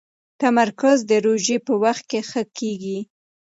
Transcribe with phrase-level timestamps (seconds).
[0.41, 2.99] تمرکز د روژې په وخت کې ښه کېږي.